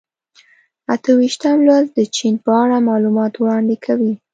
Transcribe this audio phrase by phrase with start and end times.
[0.93, 4.13] اته ویشتم لوست د چین په اړه معلومات وړاندې کوي.